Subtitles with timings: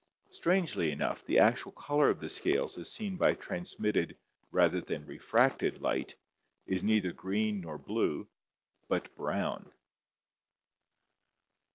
[0.31, 4.17] Strangely enough, the actual color of the scales as seen by transmitted
[4.49, 6.15] rather than refracted light
[6.65, 8.27] is neither green nor blue,
[8.87, 9.71] but brown.